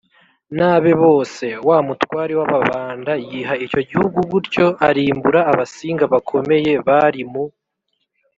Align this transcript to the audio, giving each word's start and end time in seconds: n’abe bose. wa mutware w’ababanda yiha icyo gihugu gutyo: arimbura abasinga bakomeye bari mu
n’abe 0.55 0.91
bose. 1.03 1.45
wa 1.67 1.77
mutware 1.87 2.33
w’ababanda 2.39 3.11
yiha 3.27 3.55
icyo 3.65 3.81
gihugu 3.89 4.19
gutyo: 4.31 4.65
arimbura 4.87 5.39
abasinga 5.51 6.05
bakomeye 6.13 6.71
bari 6.87 7.21
mu 7.31 7.43